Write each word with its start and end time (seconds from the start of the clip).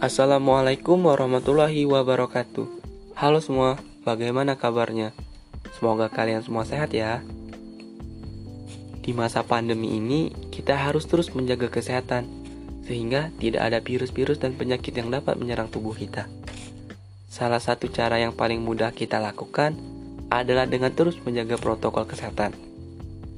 Assalamualaikum 0.00 1.12
warahmatullahi 1.12 1.84
wabarakatuh. 1.84 2.64
Halo 3.20 3.36
semua, 3.44 3.76
bagaimana 4.00 4.56
kabarnya? 4.56 5.12
Semoga 5.76 6.08
kalian 6.08 6.40
semua 6.40 6.64
sehat 6.64 6.96
ya. 6.96 7.20
Di 9.04 9.12
masa 9.12 9.44
pandemi 9.44 10.00
ini, 10.00 10.32
kita 10.48 10.72
harus 10.72 11.04
terus 11.04 11.28
menjaga 11.36 11.68
kesehatan 11.68 12.24
sehingga 12.88 13.28
tidak 13.36 13.60
ada 13.60 13.84
virus-virus 13.84 14.40
dan 14.40 14.56
penyakit 14.56 14.96
yang 14.96 15.12
dapat 15.12 15.36
menyerang 15.36 15.68
tubuh 15.68 15.92
kita. 15.92 16.32
Salah 17.28 17.60
satu 17.60 17.92
cara 17.92 18.16
yang 18.16 18.32
paling 18.32 18.64
mudah 18.64 18.96
kita 18.96 19.20
lakukan 19.20 19.76
adalah 20.32 20.64
dengan 20.64 20.96
terus 20.96 21.20
menjaga 21.20 21.60
protokol 21.60 22.08
kesehatan. 22.08 22.56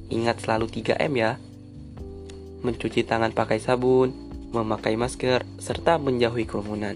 Ingat 0.07 0.39
selalu 0.47 0.71
3M 0.71 1.11
ya. 1.11 1.35
Mencuci 2.63 3.03
tangan 3.03 3.35
pakai 3.35 3.59
sabun, 3.59 4.22
memakai 4.53 4.93
masker, 4.93 5.41
serta 5.57 5.97
menjauhi 5.97 6.45
kerumunan. 6.45 6.95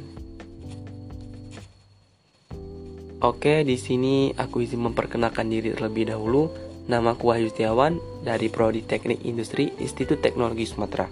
Oke, 3.18 3.66
di 3.66 3.82
sini 3.82 4.30
aku 4.38 4.62
izin 4.62 4.86
memperkenalkan 4.86 5.50
diri 5.50 5.74
terlebih 5.74 6.14
dahulu. 6.14 6.54
Nama 6.86 7.18
aku 7.18 7.34
Wahyu 7.34 7.50
Setiawan 7.50 7.98
dari 8.22 8.48
Prodi 8.48 8.86
Teknik 8.86 9.26
Industri 9.26 9.74
Institut 9.82 10.22
Teknologi 10.22 10.70
Sumatera. 10.70 11.10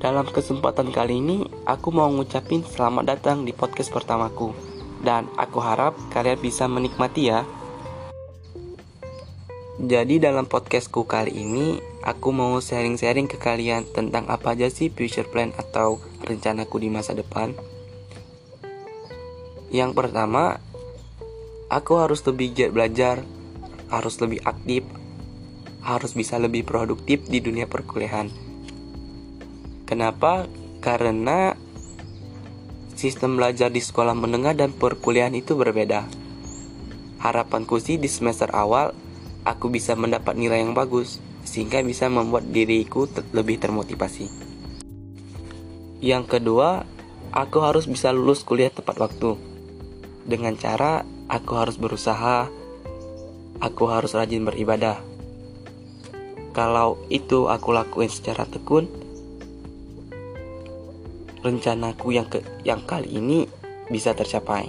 Dalam 0.00 0.26
kesempatan 0.32 0.88
kali 0.90 1.20
ini, 1.20 1.44
aku 1.68 1.92
mau 1.92 2.08
ngucapin 2.08 2.64
selamat 2.64 3.04
datang 3.04 3.44
di 3.44 3.52
podcast 3.52 3.92
pertamaku. 3.92 4.56
Dan 5.04 5.28
aku 5.36 5.60
harap 5.60 5.92
kalian 6.08 6.40
bisa 6.40 6.64
menikmati 6.64 7.28
ya. 7.28 7.44
Jadi 9.76 10.16
dalam 10.16 10.48
podcastku 10.48 11.04
kali 11.04 11.36
ini, 11.36 11.76
aku 12.00 12.32
mau 12.32 12.56
sharing-sharing 12.64 13.28
ke 13.28 13.36
kalian 13.36 13.84
tentang 13.84 14.24
apa 14.24 14.56
aja 14.56 14.72
sih 14.72 14.88
future 14.88 15.28
plan 15.28 15.52
atau 15.52 16.00
rencanaku 16.24 16.80
di 16.80 16.88
masa 16.88 17.12
depan. 17.12 17.52
Yang 19.68 19.92
pertama, 19.92 20.64
aku 21.68 22.00
harus 22.00 22.24
lebih 22.24 22.56
giat 22.56 22.72
belajar, 22.72 23.20
harus 23.92 24.16
lebih 24.16 24.40
aktif, 24.48 24.80
harus 25.84 26.16
bisa 26.16 26.40
lebih 26.40 26.64
produktif 26.64 27.28
di 27.28 27.44
dunia 27.44 27.68
perkuliahan. 27.68 28.32
Kenapa? 29.84 30.48
Karena 30.80 31.52
sistem 32.96 33.36
belajar 33.36 33.68
di 33.68 33.84
sekolah 33.84 34.16
menengah 34.16 34.56
dan 34.56 34.72
perkuliahan 34.72 35.36
itu 35.36 35.52
berbeda. 35.52 36.08
Harapanku 37.20 37.76
sih 37.76 38.00
di 38.00 38.08
semester 38.08 38.48
awal 38.56 39.04
aku 39.46 39.70
bisa 39.70 39.94
mendapat 39.94 40.34
nilai 40.34 40.66
yang 40.66 40.74
bagus 40.74 41.22
sehingga 41.46 41.78
bisa 41.86 42.10
membuat 42.10 42.50
diriku 42.50 43.06
ter 43.06 43.22
lebih 43.30 43.62
termotivasi. 43.62 44.26
Yang 46.02 46.24
kedua, 46.26 46.82
aku 47.30 47.62
harus 47.62 47.86
bisa 47.86 48.10
lulus 48.10 48.42
kuliah 48.42 48.74
tepat 48.74 48.98
waktu. 48.98 49.38
Dengan 50.26 50.58
cara 50.58 51.06
aku 51.30 51.52
harus 51.54 51.78
berusaha, 51.78 52.50
aku 53.62 53.84
harus 53.86 54.12
rajin 54.18 54.42
beribadah. 54.42 54.98
Kalau 56.50 56.98
itu 57.06 57.46
aku 57.46 57.70
lakuin 57.70 58.10
secara 58.10 58.42
tekun, 58.50 58.90
rencanaku 61.46 62.08
yang 62.10 62.26
ke 62.26 62.42
yang 62.66 62.82
kali 62.82 63.22
ini 63.22 63.46
bisa 63.86 64.10
tercapai. 64.10 64.66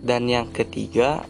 Dan 0.00 0.30
yang 0.30 0.48
ketiga, 0.48 1.26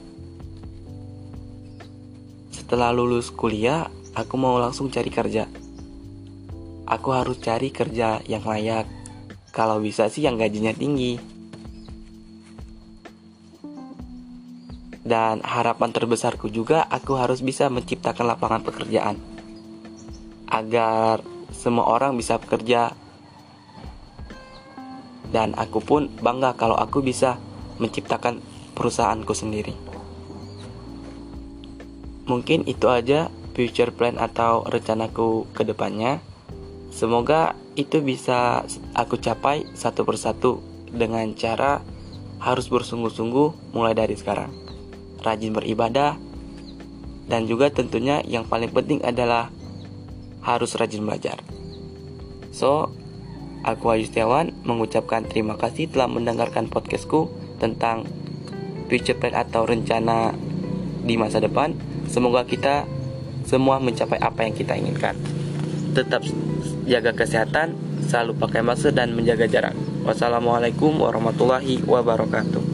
setelah 2.71 2.95
lulus 2.95 3.35
kuliah, 3.35 3.91
aku 4.15 4.39
mau 4.39 4.55
langsung 4.63 4.95
cari 4.95 5.11
kerja. 5.11 5.51
Aku 6.87 7.11
harus 7.11 7.43
cari 7.43 7.75
kerja 7.75 8.23
yang 8.31 8.47
layak. 8.47 8.87
Kalau 9.51 9.83
bisa 9.83 10.07
sih 10.07 10.23
yang 10.23 10.39
gajinya 10.39 10.71
tinggi. 10.71 11.19
Dan 15.03 15.43
harapan 15.43 15.91
terbesarku 15.91 16.47
juga 16.47 16.87
aku 16.87 17.19
harus 17.19 17.43
bisa 17.43 17.67
menciptakan 17.67 18.39
lapangan 18.39 18.63
pekerjaan. 18.63 19.19
Agar 20.47 21.27
semua 21.51 21.91
orang 21.91 22.15
bisa 22.15 22.39
bekerja. 22.39 22.95
Dan 25.27 25.59
aku 25.59 25.83
pun 25.83 26.07
bangga 26.23 26.55
kalau 26.55 26.79
aku 26.79 27.03
bisa 27.03 27.35
menciptakan 27.83 28.39
perusahaanku 28.79 29.35
sendiri. 29.35 29.90
Mungkin 32.29 32.69
itu 32.69 32.89
aja 32.91 33.33
future 33.55 33.93
plan 33.93 34.17
atau 34.17 34.65
rencanaku 34.67 35.49
ke 35.53 35.63
depannya. 35.65 36.21
Semoga 36.91 37.55
itu 37.79 38.03
bisa 38.03 38.67
aku 38.97 39.17
capai 39.17 39.69
satu 39.79 40.03
persatu 40.03 40.59
dengan 40.91 41.31
cara 41.39 41.81
harus 42.43 42.67
bersungguh-sungguh 42.73 43.73
mulai 43.77 43.95
dari 43.95 44.17
sekarang. 44.19 44.51
Rajin 45.21 45.53
beribadah 45.53 46.17
dan 47.31 47.47
juga 47.47 47.71
tentunya 47.71 48.25
yang 48.27 48.49
paling 48.49 48.73
penting 48.75 49.05
adalah 49.07 49.53
harus 50.43 50.75
rajin 50.75 51.05
belajar. 51.05 51.39
So, 52.51 52.91
aku 53.63 53.93
Ayu 53.93 54.09
Setiawan 54.09 54.51
mengucapkan 54.67 55.29
terima 55.29 55.55
kasih 55.55 55.93
telah 55.93 56.11
mendengarkan 56.11 56.67
podcastku 56.67 57.31
tentang 57.61 58.09
future 58.91 59.15
plan 59.15 59.37
atau 59.37 59.69
rencana 59.69 60.35
di 61.05 61.15
masa 61.15 61.39
depan. 61.39 61.77
Semoga 62.11 62.43
kita 62.43 62.91
semua 63.47 63.79
mencapai 63.79 64.19
apa 64.19 64.43
yang 64.43 64.55
kita 64.55 64.75
inginkan. 64.75 65.15
Tetap 65.95 66.27
jaga 66.91 67.15
kesehatan, 67.15 67.79
selalu 68.11 68.35
pakai 68.35 68.67
masker 68.67 68.91
dan 68.91 69.15
menjaga 69.15 69.47
jarak. 69.47 69.75
Wassalamualaikum 70.03 70.99
warahmatullahi 70.99 71.87
wabarakatuh. 71.87 72.70